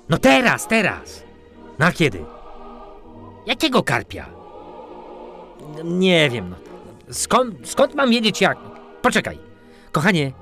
No 0.08 0.18
teraz, 0.18 0.68
teraz. 0.68 1.24
No 1.78 1.86
a 1.86 1.92
kiedy? 1.92 2.24
Jakiego 3.46 3.82
karpia? 3.82 4.26
No, 5.76 5.82
Nie 5.84 6.30
wiem, 6.30 6.50
no. 6.50 6.56
Skąd, 7.10 7.68
skąd 7.68 7.94
mam 7.94 8.10
wiedzieć 8.10 8.40
jak? 8.40 8.58
Poczekaj. 9.02 9.38
Kochanie, 9.92 10.32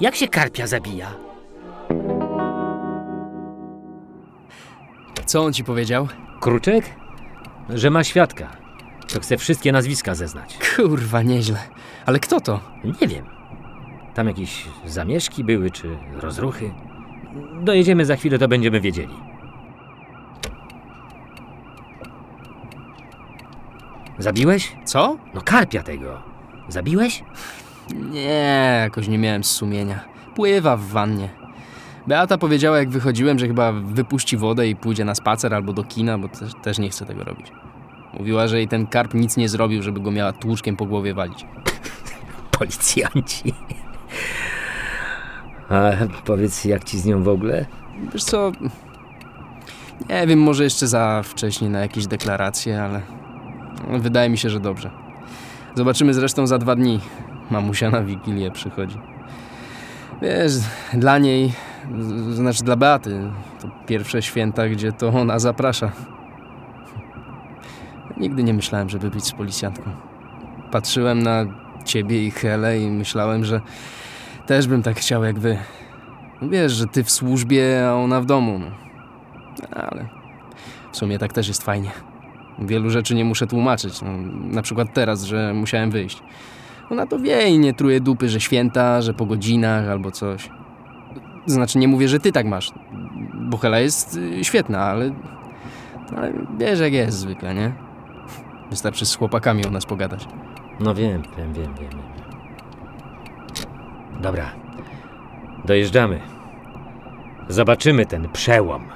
jak 0.00 0.14
się 0.14 0.28
karpia 0.28 0.66
zabija? 0.66 1.14
Co 5.26 5.44
on 5.44 5.52
ci 5.52 5.64
powiedział? 5.64 6.08
Kruczek? 6.40 6.84
Że 7.68 7.90
ma 7.90 8.04
świadka. 8.04 8.56
To 9.12 9.20
chce 9.20 9.36
wszystkie 9.36 9.72
nazwiska 9.72 10.14
zeznać. 10.14 10.58
Kurwa, 10.76 11.22
nieźle. 11.22 11.58
Ale 12.06 12.18
kto 12.20 12.40
to? 12.40 12.60
Nie 13.00 13.08
wiem. 13.08 13.37
Tam 14.18 14.28
jakieś 14.28 14.64
zamieszki 14.86 15.44
były, 15.44 15.70
czy 15.70 15.96
rozruchy. 16.12 16.70
Dojedziemy 17.62 18.04
za 18.04 18.16
chwilę, 18.16 18.38
to 18.38 18.48
będziemy 18.48 18.80
wiedzieli. 18.80 19.14
Zabiłeś? 24.18 24.76
Co? 24.84 25.16
No 25.34 25.40
karpia 25.40 25.82
tego. 25.82 26.22
Zabiłeś? 26.68 27.24
Nie, 28.10 28.80
jakoś 28.82 29.08
nie 29.08 29.18
miałem 29.18 29.44
sumienia. 29.44 30.00
Pływa 30.34 30.76
w 30.76 30.82
wannie. 30.82 31.28
Beata 32.06 32.38
powiedziała, 32.38 32.78
jak 32.78 32.90
wychodziłem, 32.90 33.38
że 33.38 33.46
chyba 33.46 33.72
wypuści 33.72 34.36
wodę 34.36 34.68
i 34.68 34.76
pójdzie 34.76 35.04
na 35.04 35.14
spacer 35.14 35.54
albo 35.54 35.72
do 35.72 35.84
kina, 35.84 36.18
bo 36.18 36.28
też, 36.28 36.52
też 36.62 36.78
nie 36.78 36.90
chce 36.90 37.06
tego 37.06 37.24
robić. 37.24 37.52
Mówiła, 38.18 38.48
że 38.48 38.58
jej 38.58 38.68
ten 38.68 38.86
karp 38.86 39.14
nic 39.14 39.36
nie 39.36 39.48
zrobił, 39.48 39.82
żeby 39.82 40.00
go 40.00 40.10
miała 40.10 40.32
tłuczkiem 40.32 40.76
po 40.76 40.86
głowie 40.86 41.14
walić. 41.14 41.46
Policjanci. 42.58 43.54
A 45.68 45.90
powiedz, 46.24 46.64
jak 46.64 46.84
ci 46.84 46.98
z 46.98 47.04
nią 47.04 47.22
w 47.22 47.28
ogóle? 47.28 47.66
Wiesz 48.12 48.24
co, 48.24 48.52
nie 50.08 50.26
wiem, 50.26 50.38
może 50.38 50.64
jeszcze 50.64 50.86
za 50.86 51.22
wcześnie 51.24 51.68
na 51.68 51.80
jakieś 51.80 52.06
deklaracje, 52.06 52.82
ale 52.82 53.00
wydaje 53.90 54.30
mi 54.30 54.38
się, 54.38 54.50
że 54.50 54.60
dobrze. 54.60 54.90
Zobaczymy 55.74 56.14
zresztą 56.14 56.46
za 56.46 56.58
dwa 56.58 56.76
dni. 56.76 57.00
Mamusia 57.50 57.90
na 57.90 58.02
Wigilię 58.02 58.50
przychodzi. 58.50 58.98
Wiesz, 60.22 60.52
dla 60.92 61.18
niej, 61.18 61.52
znaczy 62.32 62.64
dla 62.64 62.76
Beaty, 62.76 63.30
to 63.60 63.68
pierwsze 63.86 64.22
święta, 64.22 64.68
gdzie 64.68 64.92
to 64.92 65.08
ona 65.08 65.38
zaprasza. 65.38 65.92
Nigdy 68.16 68.42
nie 68.42 68.54
myślałem, 68.54 68.88
żeby 68.88 69.10
być 69.10 69.24
z 69.24 69.32
policjantką. 69.32 69.90
Patrzyłem 70.70 71.22
na 71.22 71.44
ciebie 71.84 72.26
i 72.26 72.30
Helę 72.30 72.80
i 72.80 72.90
myślałem, 72.90 73.44
że 73.44 73.60
też 74.48 74.66
bym 74.66 74.82
tak 74.82 74.96
chciał 74.96 75.24
jak 75.24 75.38
wy. 75.38 75.58
Wiesz, 76.42 76.72
że 76.72 76.86
ty 76.86 77.04
w 77.04 77.10
służbie, 77.10 77.88
a 77.88 77.94
ona 77.94 78.20
w 78.20 78.26
domu. 78.26 78.58
No. 78.58 78.66
Ale 79.70 80.08
w 80.92 80.96
sumie 80.96 81.18
tak 81.18 81.32
też 81.32 81.48
jest 81.48 81.62
fajnie. 81.62 81.90
Wielu 82.58 82.90
rzeczy 82.90 83.14
nie 83.14 83.24
muszę 83.24 83.46
tłumaczyć. 83.46 84.02
No, 84.02 84.08
na 84.52 84.62
przykład 84.62 84.88
teraz, 84.94 85.24
że 85.24 85.54
musiałem 85.54 85.90
wyjść. 85.90 86.22
Ona 86.90 87.06
to 87.06 87.18
wie 87.18 87.48
i 87.48 87.58
nie 87.58 87.74
truje 87.74 88.00
dupy, 88.00 88.28
że 88.28 88.40
święta, 88.40 89.02
że 89.02 89.14
po 89.14 89.26
godzinach 89.26 89.88
albo 89.88 90.10
coś. 90.10 90.50
Znaczy 91.46 91.78
nie 91.78 91.88
mówię, 91.88 92.08
że 92.08 92.20
ty 92.20 92.32
tak 92.32 92.46
masz. 92.46 92.72
Bo 93.34 93.56
Hela 93.56 93.78
jest 93.78 94.16
y, 94.16 94.44
świetna, 94.44 94.78
ale, 94.78 95.10
ale 96.16 96.32
wiesz 96.58 96.80
jak 96.80 96.92
jest 96.92 97.18
zwykle, 97.18 97.54
nie? 97.54 97.72
Wystarczy 98.70 99.06
z 99.06 99.16
chłopakami 99.16 99.62
u 99.68 99.70
nas 99.70 99.86
pogadać. 99.86 100.28
No 100.80 100.94
wiem, 100.94 101.22
wiem, 101.38 101.52
wiem, 101.54 101.74
wiem. 101.80 102.17
Dobra. 104.20 104.52
Dojeżdżamy. 105.64 106.20
Zobaczymy 107.48 108.06
ten 108.06 108.28
przełom. 108.28 108.88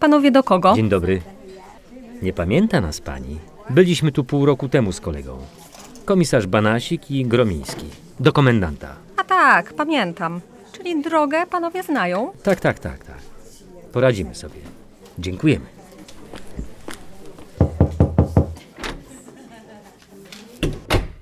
Panowie 0.00 0.30
do 0.30 0.42
kogo? 0.42 0.74
Dzień 0.74 0.88
dobry. 0.88 1.22
Nie 2.22 2.32
pamięta 2.32 2.80
nas 2.80 3.00
pani? 3.00 3.38
Byliśmy 3.70 4.12
tu 4.12 4.24
pół 4.24 4.46
roku 4.46 4.68
temu 4.68 4.92
z 4.92 5.00
kolegą. 5.00 5.38
Komisarz 6.10 6.46
Banasik 6.46 7.10
i 7.10 7.24
Gromiński. 7.24 7.86
Do 8.20 8.32
komendanta. 8.32 8.96
A 9.16 9.24
tak, 9.24 9.74
pamiętam. 9.74 10.40
Czyli 10.72 11.02
drogę 11.02 11.46
panowie 11.46 11.82
znają? 11.82 12.32
Tak, 12.42 12.60
tak, 12.60 12.78
tak, 12.78 13.04
tak. 13.04 13.18
Poradzimy 13.92 14.34
sobie. 14.34 14.60
Dziękujemy. 15.18 15.66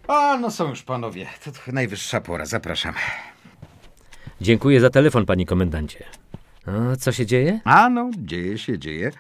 A, 0.09 0.39
no 0.41 0.51
są 0.51 0.69
już 0.69 0.83
panowie. 0.83 1.27
To 1.45 1.53
trochę 1.53 1.73
najwyższa 1.73 2.21
pora, 2.21 2.47
zapraszam. 2.47 2.95
Dziękuję 4.41 4.81
za 4.81 4.91
telefon, 4.91 5.27
panie 5.27 5.47
komendancie. 5.47 6.05
A 6.67 6.97
co 6.97 7.13
się 7.13 7.27
dzieje? 7.27 7.61
A 7.65 7.91
no, 7.91 8.11
dzieje 8.19 8.59
się, 8.59 8.79
dzieje. 8.79 9.11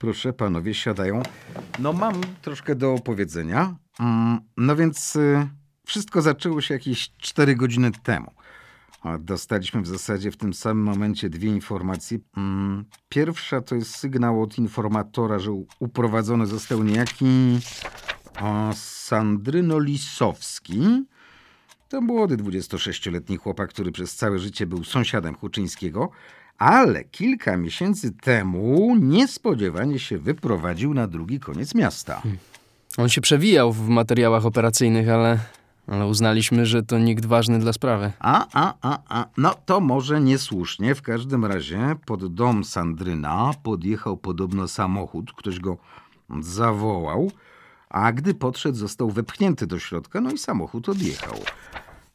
Proszę, 0.00 0.32
panowie 0.32 0.74
siadają. 0.74 1.22
No 1.78 1.92
mam 1.92 2.14
troszkę 2.42 2.74
do 2.74 2.92
opowiedzenia. 2.92 3.74
Mm, 4.00 4.40
no 4.56 4.76
więc 4.76 5.16
y, 5.16 5.48
wszystko 5.86 6.22
zaczęło 6.22 6.60
się 6.60 6.74
jakieś 6.74 7.10
4 7.18 7.56
godziny 7.56 7.90
temu. 8.02 8.32
Dostaliśmy 9.20 9.82
w 9.82 9.86
zasadzie 9.86 10.30
w 10.30 10.36
tym 10.36 10.54
samym 10.54 10.84
momencie 10.84 11.30
dwie 11.30 11.48
informacje. 11.48 12.18
Mm, 12.36 12.84
Pierwsza 13.08 13.60
to 13.60 13.74
jest 13.74 13.96
sygnał 13.96 14.42
od 14.42 14.58
informatora, 14.58 15.38
że 15.38 15.50
uprowadzony 15.78 16.46
został 16.46 16.82
niejaki 16.82 17.58
Sandryno 18.74 19.78
Lisowski. 19.78 21.04
To 21.88 22.00
młody 22.00 22.36
26-letni 22.36 23.36
chłopak, 23.36 23.70
który 23.70 23.92
przez 23.92 24.14
całe 24.16 24.38
życie 24.38 24.66
był 24.66 24.84
sąsiadem 24.84 25.34
Huczyńskiego, 25.34 26.10
ale 26.58 27.04
kilka 27.04 27.56
miesięcy 27.56 28.12
temu 28.12 28.96
niespodziewanie 29.00 29.98
się 29.98 30.18
wyprowadził 30.18 30.94
na 30.94 31.06
drugi 31.06 31.40
koniec 31.40 31.74
miasta. 31.74 32.22
On 32.98 33.08
się 33.08 33.20
przewijał 33.20 33.72
w 33.72 33.88
materiałach 33.88 34.46
operacyjnych, 34.46 35.08
ale, 35.08 35.38
ale 35.86 36.06
uznaliśmy, 36.06 36.66
że 36.66 36.82
to 36.82 36.98
nikt 36.98 37.26
ważny 37.26 37.58
dla 37.58 37.72
sprawy. 37.72 38.12
A, 38.18 38.46
a, 38.52 38.74
a, 38.82 38.98
a. 39.08 39.26
No 39.36 39.54
to 39.66 39.80
może 39.80 40.20
niesłusznie. 40.20 40.94
W 40.94 41.02
każdym 41.02 41.44
razie 41.44 41.96
pod 42.06 42.34
dom 42.34 42.64
Sandryna 42.64 43.50
podjechał 43.62 44.16
podobno 44.16 44.68
samochód. 44.68 45.32
Ktoś 45.32 45.60
go 45.60 45.76
zawołał, 46.40 47.30
a 47.90 48.12
gdy 48.12 48.34
podszedł, 48.34 48.78
został 48.78 49.10
wepchnięty 49.10 49.66
do 49.66 49.78
środka, 49.78 50.20
no 50.20 50.30
i 50.30 50.38
samochód 50.38 50.88
odjechał. 50.88 51.38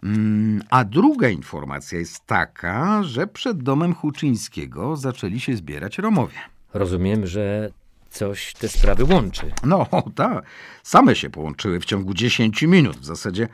Mm, 0.04 0.64
A 0.70 0.84
druga 0.84 1.30
informacja 1.30 2.00
jest 2.00 2.26
taka, 2.26 3.04
że 3.04 3.28
przed 3.28 3.64
domem 3.64 3.96
Huczyńskiego 3.96 4.96
zaczęli 4.98 5.40
się 5.40 5.56
zbierać 5.56 5.98
Romowie. 5.98 6.38
Rozumiem, 6.74 7.28
że 7.28 7.70
coś 8.10 8.54
te 8.54 8.70
sprawy 8.70 9.04
łączy. 9.04 9.52
No 9.64 9.86
tak, 10.16 10.46
same 10.84 11.16
się 11.16 11.30
połączyły 11.30 11.80
w 11.80 11.86
ciągu 11.86 12.14
10 12.14 12.62
minut. 12.62 12.98
W 12.98 13.06
zasadzie 13.06 13.48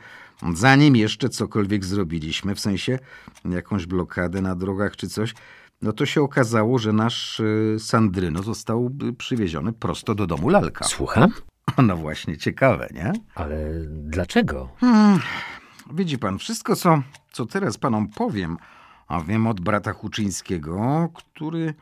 zanim 0.54 0.96
jeszcze 0.96 1.28
cokolwiek 1.28 1.84
zrobiliśmy, 1.84 2.54
w 2.54 2.60
sensie 2.60 2.98
jakąś 3.44 3.86
blokadę 3.86 4.40
na 4.40 4.54
drogach 4.54 4.96
czy 4.96 5.08
coś, 5.08 5.34
no 5.82 5.92
to 5.92 6.06
się 6.06 6.22
okazało, 6.22 6.78
że 6.78 6.92
nasz 6.92 7.40
y, 7.40 7.76
Sandryno 7.78 8.42
został 8.42 8.90
y, 9.08 9.12
przywieziony 9.12 9.72
prosto 9.72 10.14
do 10.14 10.26
domu 10.26 10.48
Lalka. 10.48 10.84
Słucham? 10.84 11.32
No 11.82 11.96
właśnie, 11.96 12.38
ciekawe, 12.38 12.88
nie? 12.94 13.12
Ale 13.34 13.56
dlaczego? 13.88 14.68
Hmm, 14.80 15.20
widzi 15.92 16.18
pan, 16.18 16.38
wszystko, 16.38 16.76
co, 16.76 17.02
co 17.32 17.46
teraz 17.46 17.78
panom 17.78 18.08
powiem, 18.08 18.56
a 19.08 19.20
wiem 19.20 19.46
od 19.46 19.60
brata 19.60 19.92
Huczyńskiego, 19.92 21.08
który, 21.14 21.74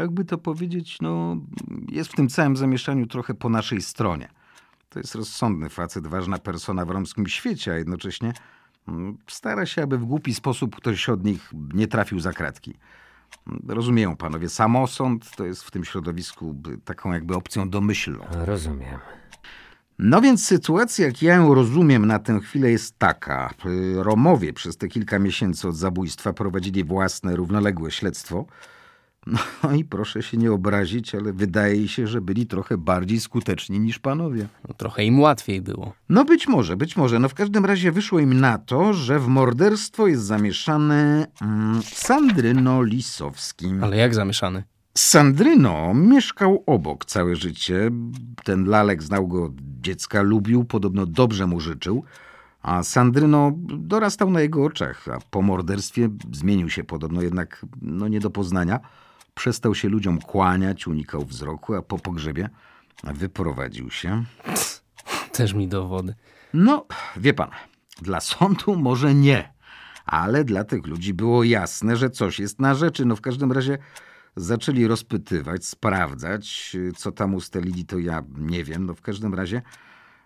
jakby 0.00 0.24
to 0.24 0.38
powiedzieć, 0.38 0.98
no, 1.00 1.36
jest 1.88 2.12
w 2.12 2.14
tym 2.14 2.28
całym 2.28 2.56
zamieszaniu 2.56 3.06
trochę 3.06 3.34
po 3.34 3.48
naszej 3.48 3.82
stronie. 3.82 4.28
To 4.88 4.98
jest 4.98 5.14
rozsądny 5.14 5.68
facet, 5.68 6.06
ważna 6.06 6.38
persona 6.38 6.84
w 6.84 6.90
romskim 6.90 7.26
świecie, 7.26 7.72
a 7.72 7.76
jednocześnie 7.76 8.32
mm, 8.88 9.18
stara 9.26 9.66
się, 9.66 9.82
aby 9.82 9.98
w 9.98 10.04
głupi 10.04 10.34
sposób 10.34 10.76
ktoś 10.76 11.08
od 11.08 11.24
nich 11.24 11.50
nie 11.74 11.86
trafił 11.86 12.20
za 12.20 12.32
kratki. 12.32 12.74
Rozumieją 13.68 14.16
panowie, 14.16 14.48
samosąd 14.48 15.36
to 15.36 15.44
jest 15.44 15.62
w 15.62 15.70
tym 15.70 15.84
środowisku 15.84 16.56
taką 16.84 17.12
jakby 17.12 17.34
opcją 17.34 17.70
domyślną. 17.70 18.24
Rozumiem. 18.30 18.98
No 19.98 20.20
więc 20.20 20.46
sytuacja, 20.46 21.06
jak 21.06 21.22
ja 21.22 21.34
ją 21.34 21.54
rozumiem 21.54 22.06
na 22.06 22.18
tę 22.18 22.40
chwilę 22.40 22.70
jest 22.70 22.98
taka. 22.98 23.54
Romowie 23.94 24.52
przez 24.52 24.76
te 24.76 24.88
kilka 24.88 25.18
miesięcy 25.18 25.68
od 25.68 25.76
zabójstwa 25.76 26.32
prowadzili 26.32 26.84
własne, 26.84 27.36
równoległe 27.36 27.90
śledztwo. 27.90 28.46
No 29.62 29.72
i 29.72 29.84
proszę 29.84 30.22
się 30.22 30.36
nie 30.36 30.52
obrazić, 30.52 31.14
ale 31.14 31.32
wydaje 31.32 31.88
się, 31.88 32.06
że 32.06 32.20
byli 32.20 32.46
trochę 32.46 32.78
bardziej 32.78 33.20
skuteczni 33.20 33.80
niż 33.80 33.98
panowie. 33.98 34.46
No, 34.68 34.74
trochę 34.74 35.04
im 35.04 35.20
łatwiej 35.20 35.60
było. 35.60 35.92
No 36.08 36.24
być 36.24 36.48
może, 36.48 36.76
być 36.76 36.96
może. 36.96 37.18
No 37.18 37.28
w 37.28 37.34
każdym 37.34 37.64
razie 37.64 37.92
wyszło 37.92 38.18
im 38.20 38.40
na 38.40 38.58
to, 38.58 38.92
że 38.92 39.18
w 39.18 39.26
morderstwo 39.26 40.06
jest 40.06 40.22
zamieszany 40.22 41.26
mm, 41.42 41.82
Sandryno 41.82 42.82
Lisowski. 42.82 43.66
Ale 43.82 43.96
jak 43.96 44.14
zamieszany? 44.14 44.64
Sandryno 44.98 45.94
mieszkał 45.94 46.62
obok 46.66 47.04
całe 47.04 47.36
życie. 47.36 47.90
Ten 48.44 48.64
lalek 48.64 49.02
znał 49.02 49.28
go 49.28 49.44
od 49.44 49.52
dziecka, 49.80 50.22
lubił, 50.22 50.64
podobno 50.64 51.06
dobrze 51.06 51.46
mu 51.46 51.60
życzył. 51.60 52.04
A 52.62 52.82
Sandryno 52.82 53.52
dorastał 53.78 54.30
na 54.30 54.40
jego 54.40 54.64
oczach, 54.64 55.08
a 55.08 55.18
po 55.30 55.42
morderstwie 55.42 56.08
zmienił 56.32 56.70
się 56.70 56.84
podobno 56.84 57.22
jednak 57.22 57.66
no 57.82 58.08
nie 58.08 58.20
do 58.20 58.30
poznania. 58.30 58.80
Przestał 59.34 59.74
się 59.74 59.88
ludziom 59.88 60.18
kłaniać, 60.18 60.86
unikał 60.86 61.24
wzroku, 61.24 61.74
a 61.74 61.82
po 61.82 61.98
pogrzebie 61.98 62.48
wyprowadził 63.04 63.90
się. 63.90 64.24
Też 65.32 65.54
mi 65.54 65.68
dowody. 65.68 66.14
No, 66.54 66.86
wie 67.16 67.34
pan, 67.34 67.50
dla 68.02 68.20
sądu 68.20 68.76
może 68.76 69.14
nie, 69.14 69.52
ale 70.04 70.44
dla 70.44 70.64
tych 70.64 70.86
ludzi 70.86 71.14
było 71.14 71.44
jasne, 71.44 71.96
że 71.96 72.10
coś 72.10 72.38
jest 72.38 72.60
na 72.60 72.74
rzeczy. 72.74 73.04
No 73.04 73.16
w 73.16 73.20
każdym 73.20 73.52
razie 73.52 73.78
zaczęli 74.36 74.86
rozpytywać, 74.86 75.66
sprawdzać, 75.66 76.76
co 76.96 77.12
tam 77.12 77.34
ustalili, 77.34 77.84
to 77.84 77.98
ja 77.98 78.22
nie 78.38 78.64
wiem. 78.64 78.86
No 78.86 78.94
w 78.94 79.00
każdym 79.00 79.34
razie 79.34 79.62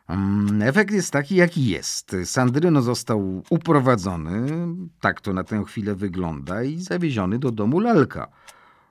um, 0.08 0.62
efekt 0.62 0.92
jest 0.92 1.12
taki, 1.12 1.34
jaki 1.36 1.66
jest. 1.66 2.16
Sandryno 2.24 2.82
został 2.82 3.42
uprowadzony, 3.50 4.66
tak 5.00 5.20
to 5.20 5.32
na 5.32 5.44
tę 5.44 5.64
chwilę 5.64 5.94
wygląda, 5.94 6.62
i 6.62 6.78
zawieziony 6.78 7.38
do 7.38 7.50
domu 7.50 7.80
lalka. 7.80 8.28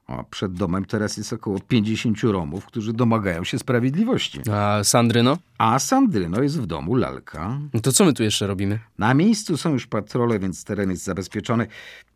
A 0.07 0.23
przed 0.23 0.53
domem 0.53 0.85
teraz 0.85 1.17
jest 1.17 1.33
około 1.33 1.59
50 1.59 2.23
Romów, 2.23 2.65
którzy 2.65 2.93
domagają 2.93 3.43
się 3.43 3.59
sprawiedliwości. 3.59 4.41
A 4.51 4.83
Sandryno? 4.83 5.37
A 5.57 5.79
Sandryno 5.79 6.41
jest 6.41 6.61
w 6.61 6.65
domu 6.65 6.95
lalka. 6.95 7.59
No 7.73 7.79
to 7.79 7.91
co 7.91 8.05
my 8.05 8.13
tu 8.13 8.23
jeszcze 8.23 8.47
robimy? 8.47 8.79
Na 8.97 9.13
miejscu 9.13 9.57
są 9.57 9.73
już 9.73 9.87
patrole, 9.87 10.39
więc 10.39 10.63
teren 10.63 10.89
jest 10.89 11.03
zabezpieczony. 11.03 11.67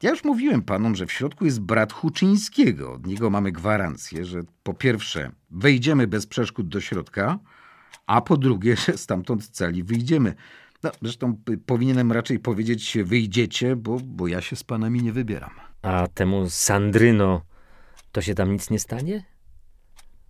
Ja 0.01 0.09
już 0.09 0.23
mówiłem 0.23 0.61
panom, 0.61 0.95
że 0.95 1.05
w 1.05 1.11
środku 1.11 1.45
jest 1.45 1.61
brat 1.61 1.93
Huczyńskiego. 1.93 2.93
Od 2.93 3.07
niego 3.07 3.29
mamy 3.29 3.51
gwarancję, 3.51 4.25
że 4.25 4.41
po 4.63 4.73
pierwsze 4.73 5.31
wejdziemy 5.49 6.07
bez 6.07 6.27
przeszkód 6.27 6.67
do 6.67 6.81
środka, 6.81 7.39
a 8.07 8.21
po 8.21 8.37
drugie, 8.37 8.75
że 8.75 8.97
stamtąd 8.97 9.47
cali 9.47 9.83
wyjdziemy. 9.83 10.35
No, 10.83 10.91
zresztą 11.01 11.35
powinienem 11.65 12.11
raczej 12.11 12.39
powiedzieć 12.39 12.97
wyjdziecie, 13.03 13.75
bo, 13.75 13.97
bo 14.03 14.27
ja 14.27 14.41
się 14.41 14.55
z 14.55 14.63
panami 14.63 15.03
nie 15.03 15.11
wybieram. 15.11 15.51
A 15.81 16.07
temu 16.07 16.49
Sandryno 16.49 17.41
to 18.11 18.21
się 18.21 18.35
tam 18.35 18.51
nic 18.51 18.69
nie 18.69 18.79
stanie? 18.79 19.23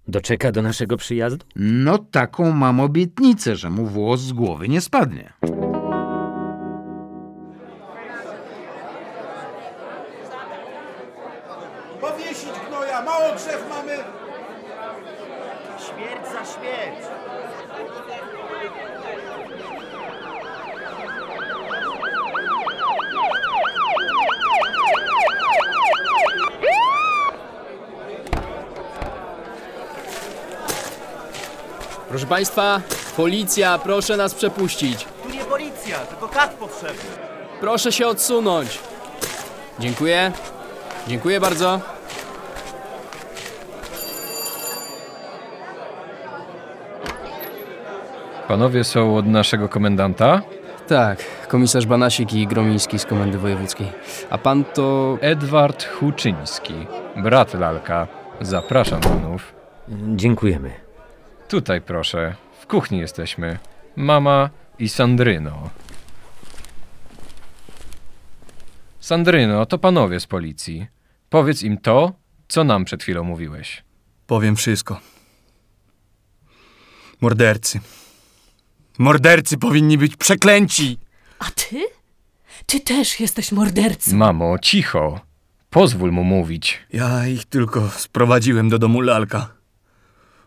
Doczeka 0.07 0.51
do 0.51 0.61
naszego 0.61 0.97
przyjazdu? 0.97 1.45
No 1.55 1.97
taką 1.97 2.51
mam 2.51 2.79
obietnicę, 2.79 3.55
że 3.55 3.69
mu 3.69 3.85
włos 3.85 4.21
z 4.21 4.33
głowy 4.33 4.69
nie 4.69 4.81
spadnie. 4.81 5.33
Powiesić 12.01 12.53
gnoja, 12.69 13.01
mało 13.01 13.35
drzew 13.35 13.69
mamy! 13.69 13.97
Śmierć 15.77 16.25
za 16.33 16.45
śmierć! 16.53 17.05
Proszę 32.11 32.25
państwa, 32.25 32.81
policja, 33.17 33.77
proszę 33.77 34.17
nas 34.17 34.35
przepuścić. 34.35 35.07
Tu 35.23 35.29
nie 35.29 35.43
policja, 35.43 35.97
tylko 35.97 36.27
kat 36.27 36.53
potrzebny. 36.53 37.09
Proszę 37.59 37.91
się 37.91 38.07
odsunąć. 38.07 38.79
Dziękuję. 39.79 40.31
Dziękuję 41.07 41.39
bardzo. 41.39 41.79
Panowie 48.47 48.83
są 48.83 49.17
od 49.17 49.27
naszego 49.27 49.69
komendanta? 49.69 50.41
Tak, 50.87 51.47
komisarz 51.47 51.85
Banasik 51.85 52.33
i 52.33 52.47
Gromiński 52.47 52.99
z 52.99 53.05
Komendy 53.05 53.37
Wojewódzkiej. 53.37 53.91
A 54.29 54.37
pan 54.37 54.63
to... 54.63 55.17
Edward 55.21 55.83
Huczyński, 55.83 56.87
brat 57.15 57.53
Lalka. 57.53 58.07
Zapraszam 58.41 59.01
panów. 59.01 59.53
Dziękujemy. 60.15 60.90
Tutaj 61.51 61.81
proszę, 61.81 62.35
w 62.61 62.67
kuchni 62.67 62.99
jesteśmy. 62.99 63.59
Mama 63.95 64.49
i 64.79 64.89
Sandryno. 64.89 65.69
Sandryno, 68.99 69.65
to 69.65 69.77
panowie 69.77 70.19
z 70.19 70.27
policji. 70.27 70.87
Powiedz 71.29 71.63
im 71.63 71.77
to, 71.77 72.13
co 72.47 72.63
nam 72.63 72.85
przed 72.85 73.03
chwilą 73.03 73.23
mówiłeś. 73.23 73.83
Powiem 74.27 74.55
wszystko. 74.55 74.99
Mordercy. 77.21 77.79
Mordercy 78.97 79.57
powinni 79.57 79.97
być 79.97 80.17
przeklęci! 80.17 80.97
A 81.39 81.45
ty? 81.45 81.85
Ty 82.65 82.79
też 82.79 83.19
jesteś 83.19 83.51
mordercą. 83.51 84.15
Mamo, 84.15 84.59
cicho. 84.59 85.19
Pozwól 85.69 86.11
mu 86.11 86.23
mówić. 86.23 86.79
Ja 86.93 87.27
ich 87.27 87.45
tylko 87.45 87.89
sprowadziłem 87.89 88.69
do 88.69 88.79
domu 88.79 89.01
lalka. 89.01 89.60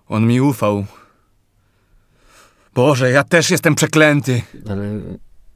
On 0.09 0.27
mi 0.27 0.41
ufał. 0.41 0.87
Boże, 2.75 3.11
ja 3.11 3.25
też 3.25 3.51
jestem 3.51 3.75
przeklęty. 3.75 4.43
Ale 4.71 4.85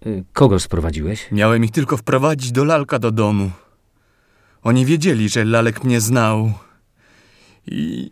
y, 0.06 0.24
kogo 0.32 0.60
sprowadziłeś? 0.60 1.26
Miałem 1.32 1.64
ich 1.64 1.70
tylko 1.70 1.96
wprowadzić 1.96 2.52
do 2.52 2.64
lalka 2.64 2.98
do 2.98 3.10
domu. 3.10 3.50
Oni 4.62 4.86
wiedzieli, 4.86 5.28
że 5.28 5.44
lalek 5.44 5.84
mnie 5.84 6.00
znał. 6.00 6.52
I. 7.66 8.10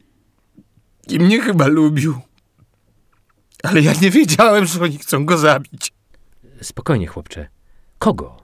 i 1.09 1.19
mnie 1.19 1.41
chyba 1.41 1.67
lubił. 1.67 2.21
Ale 3.63 3.81
ja 3.81 3.93
nie 4.03 4.11
wiedziałem, 4.11 4.67
że 4.67 4.83
oni 4.83 4.99
chcą 4.99 5.25
go 5.25 5.39
zabić. 5.39 5.93
Spokojnie, 6.63 7.07
chłopcze. 7.07 7.49
Kogo? 7.99 8.43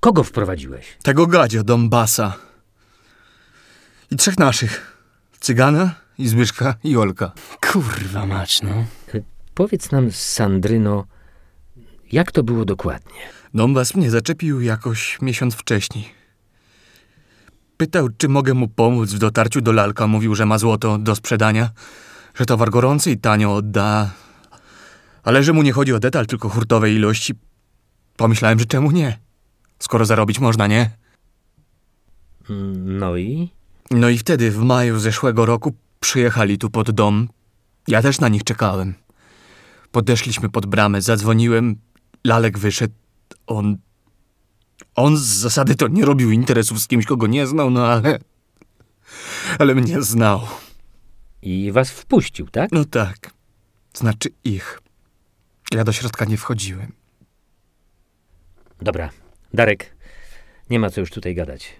Kogo 0.00 0.22
wprowadziłeś? 0.22 0.98
Tego 1.02 1.26
gadzia 1.26 1.62
Dombasa. 1.62 2.34
I 4.10 4.16
trzech 4.16 4.38
naszych. 4.38 4.96
Cygana, 5.40 5.94
i 6.18 6.28
Zbyszka, 6.28 6.74
i 6.84 6.96
Olka. 6.96 7.32
Kurwa 7.72 8.26
mać, 8.26 8.62
no. 8.62 8.84
Powiedz 9.54 9.90
nam, 9.90 10.12
Sandryno, 10.12 11.04
jak 12.12 12.32
to 12.32 12.42
było 12.42 12.64
dokładnie? 12.64 13.20
Dombas 13.54 13.94
mnie 13.94 14.10
zaczepił 14.10 14.60
jakoś 14.60 15.18
miesiąc 15.22 15.54
wcześniej. 15.54 16.08
Pytał, 17.76 18.08
czy 18.18 18.28
mogę 18.28 18.54
mu 18.54 18.68
pomóc 18.68 19.10
w 19.10 19.18
dotarciu 19.18 19.60
do 19.60 19.72
lalka. 19.72 20.06
Mówił, 20.06 20.34
że 20.34 20.46
ma 20.46 20.58
złoto 20.58 20.98
do 20.98 21.14
sprzedania, 21.14 21.70
że 22.34 22.46
towar 22.46 22.70
gorący 22.70 23.10
i 23.10 23.18
tanio 23.18 23.54
odda. 23.54 24.10
Ale 25.22 25.42
że 25.42 25.52
mu 25.52 25.62
nie 25.62 25.72
chodzi 25.72 25.92
o 25.92 25.98
detal, 25.98 26.26
tylko 26.26 26.48
hurtowej 26.48 26.94
ilości. 26.94 27.34
Pomyślałem, 28.16 28.58
że 28.58 28.64
czemu 28.64 28.90
nie? 28.90 29.18
Skoro 29.78 30.04
zarobić 30.04 30.38
można, 30.38 30.66
nie? 30.66 30.90
No 32.84 33.16
i? 33.16 33.50
No 33.90 34.08
i 34.08 34.18
wtedy, 34.18 34.50
w 34.50 34.58
maju 34.58 34.98
zeszłego 34.98 35.46
roku, 35.46 35.74
przyjechali 36.02 36.58
tu 36.58 36.70
pod 36.70 36.90
dom. 36.90 37.28
Ja 37.88 38.02
też 38.02 38.20
na 38.20 38.28
nich 38.28 38.44
czekałem. 38.44 38.94
Podeszliśmy 39.92 40.48
pod 40.50 40.66
bramę, 40.66 41.02
zadzwoniłem, 41.02 41.76
Lalek 42.24 42.58
wyszedł. 42.58 42.94
On. 43.46 43.76
On 44.94 45.16
z 45.16 45.20
zasady 45.20 45.74
to 45.74 45.88
nie 45.88 46.04
robił 46.04 46.30
interesów 46.30 46.80
z 46.80 46.86
kimś, 46.86 47.06
kogo 47.06 47.26
nie 47.26 47.46
znał, 47.46 47.70
no 47.70 47.86
ale. 47.86 48.18
Ale 49.58 49.74
mnie 49.74 50.02
znał. 50.02 50.40
I 51.42 51.72
was 51.72 51.90
wpuścił, 51.90 52.48
tak? 52.48 52.72
No 52.72 52.84
tak. 52.84 53.30
Znaczy 53.94 54.28
ich. 54.44 54.80
Ja 55.72 55.84
do 55.84 55.92
środka 55.92 56.24
nie 56.24 56.36
wchodziłem. 56.36 56.92
Dobra, 58.82 59.10
Darek, 59.54 59.96
nie 60.70 60.80
ma 60.80 60.90
co 60.90 61.00
już 61.00 61.10
tutaj 61.10 61.34
gadać. 61.34 61.76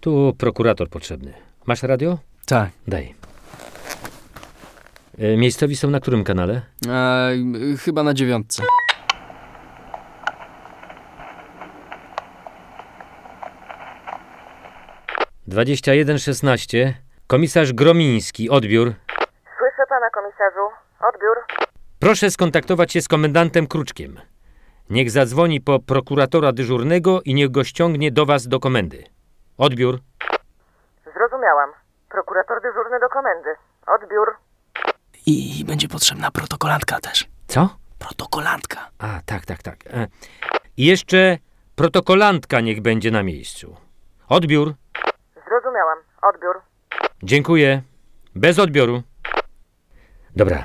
Tu 0.00 0.34
prokurator 0.38 0.88
potrzebny. 0.88 1.32
Masz 1.66 1.82
radio? 1.82 2.18
Tak. 2.46 2.70
Daj. 2.88 3.27
E, 5.18 5.36
Miejscowi 5.36 5.76
są 5.76 5.90
na 5.90 6.00
którym 6.00 6.24
kanale? 6.24 6.60
Y, 7.74 7.76
chyba 7.78 8.02
na 8.02 8.14
dziewiątce. 8.14 8.62
Dwadzieścia 15.46 15.94
jeden 15.94 16.18
szesnaście. 16.18 16.94
Komisarz 17.26 17.72
Gromiński, 17.72 18.50
odbiór. 18.50 18.92
Słyszę 19.58 19.82
pana 19.88 20.10
komisarzu. 20.10 20.66
Odbiór. 21.14 21.36
Proszę 22.00 22.30
skontaktować 22.30 22.92
się 22.92 23.00
z 23.02 23.08
komendantem 23.08 23.66
Kruczkiem. 23.66 24.20
Niech 24.90 25.10
zadzwoni 25.10 25.60
po 25.60 25.78
prokuratora 25.80 26.52
dyżurnego 26.52 27.20
i 27.24 27.34
niech 27.34 27.50
go 27.50 27.64
ściągnie 27.64 28.12
do 28.12 28.26
was 28.26 28.48
do 28.48 28.60
komendy. 28.60 29.04
Odbiór. 29.58 29.98
Zrozumiałam. 31.14 31.70
Prokurator 32.10 32.62
dyżurny 32.62 33.00
do 33.00 33.08
komendy. 33.08 33.50
Odbiór. 33.86 34.47
I 35.30 35.64
będzie 35.64 35.88
potrzebna 35.88 36.30
protokolantka 36.30 37.00
też. 37.00 37.26
Co? 37.48 37.76
Protokolantka. 37.98 38.90
A, 38.98 39.20
tak, 39.26 39.46
tak, 39.46 39.62
tak. 39.62 39.86
E, 39.86 40.06
I 40.76 40.84
jeszcze 40.84 41.38
protokolantka 41.74 42.60
niech 42.60 42.80
będzie 42.80 43.10
na 43.10 43.22
miejscu. 43.22 43.76
Odbiór. 44.28 44.74
Zrozumiałam. 45.34 45.98
Odbiór. 46.22 46.56
Dziękuję. 47.22 47.82
Bez 48.34 48.58
odbioru. 48.58 49.02
Dobra. 50.36 50.64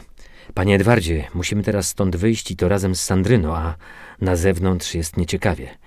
Panie 0.54 0.76
Edwardzie, 0.76 1.28
musimy 1.34 1.64
teraz 1.64 1.88
stąd 1.88 2.16
wyjść 2.16 2.52
i 2.52 2.56
to 2.56 2.70
razem 2.70 2.96
z 2.96 3.04
Sandryno, 3.04 3.58
a 3.58 3.76
na 4.22 4.36
zewnątrz 4.36 4.96
jest 4.96 5.18
nieciekawie. 5.18 5.78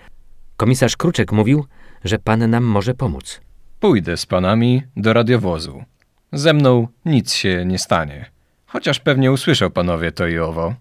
Komisarz 0.57 0.97
Kruczek 0.97 1.33
mówił, 1.33 1.67
że 2.05 2.19
pan 2.19 2.51
nam 2.51 2.65
może 2.65 2.95
pomóc. 2.95 3.41
Pójdę 3.81 4.17
z 4.17 4.27
panami 4.27 4.83
do 4.97 5.13
radiowozu. 5.13 5.85
Ze 6.33 6.53
mną 6.53 6.89
nic 7.05 7.33
się 7.33 7.65
nie 7.67 7.79
stanie. 7.79 8.36
Chociaż 8.67 9.01
pewnie 9.01 9.33
usłyszą 9.33 9.71
panowie 9.71 10.13
to 10.13 10.27
i 10.27 10.39
owo. 10.39 10.75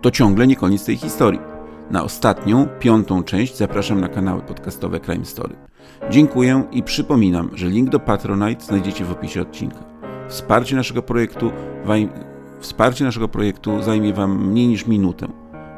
To 0.00 0.10
ciągle 0.10 0.46
nie 0.46 0.56
koniec 0.56 0.84
tej 0.84 0.96
historii. 0.96 1.40
Na 1.90 2.02
ostatnią, 2.02 2.68
piątą 2.80 3.22
część 3.22 3.56
zapraszam 3.56 4.00
na 4.00 4.08
kanały 4.08 4.42
podcastowe 4.42 5.00
Crime 5.00 5.24
Story. 5.24 5.54
Dziękuję 6.10 6.64
i 6.72 6.82
przypominam, 6.82 7.50
że 7.54 7.68
link 7.68 7.90
do 7.90 8.00
Patronite 8.00 8.64
znajdziecie 8.64 9.04
w 9.04 9.12
opisie 9.12 9.42
odcinka. 9.42 9.84
Wsparcie 10.28 10.76
naszego 10.76 11.02
projektu, 11.02 11.52
waj... 11.84 12.08
Wsparcie 12.60 13.04
naszego 13.04 13.28
projektu 13.28 13.82
zajmie 13.82 14.12
Wam 14.12 14.46
mniej 14.46 14.68
niż 14.68 14.86
minutę. 14.86 15.28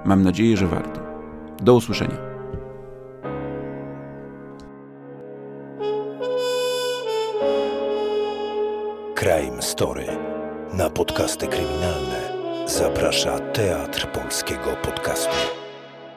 Mam 0.04 0.22
nadzieję, 0.22 0.56
że 0.56 0.66
warto. 0.66 1.00
Do 1.62 1.74
usłyszenia. 1.74 2.33
Crime 9.14 9.62
Story. 9.62 10.06
Na 10.72 10.90
podcasty 10.90 11.46
kryminalne 11.46 12.32
zaprasza 12.66 13.38
Teatr 13.38 14.12
Polskiego 14.12 14.76
Podcastu. 14.82 15.34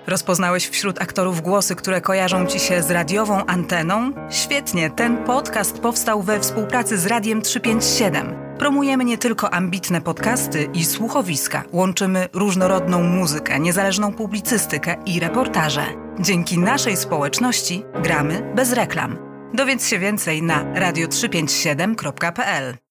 Rozpoznałeś 0.08 0.68
wśród 0.68 1.02
aktorów 1.02 1.42
głosy, 1.42 1.76
które 1.76 2.02
kojarzą 2.02 2.46
ci 2.46 2.60
się 2.60 2.84
z 2.84 2.92
radiową 2.92 3.46
anteną? 3.46 4.12
Świetnie, 4.30 4.90
ten 4.90 5.24
podcast 5.24 5.80
powstał 5.80 6.22
we 6.22 6.40
współpracy 6.40 6.98
z 6.98 7.06
Radiem 7.06 7.42
357. 7.42 8.36
Promujemy 8.60 9.06
nie 9.06 9.18
tylko 9.18 9.54
ambitne 9.54 10.02
podcasty 10.02 10.70
i 10.74 10.86
słuchowiska, 10.86 11.64
łączymy 11.72 12.30
różnorodną 12.34 13.04
muzykę, 13.04 13.60
niezależną 13.60 14.14
publicystykę 14.14 14.96
i 15.06 15.20
reportaże. 15.20 15.86
Dzięki 16.20 16.60
naszej 16.60 16.98
społeczności 16.98 17.84
gramy 18.04 18.54
bez 18.56 18.74
reklam. 18.74 19.18
Dowiedz 19.54 19.88
się 19.88 20.00
więcej 20.00 20.44
na 20.44 20.74
radio357.pl. 20.74 22.87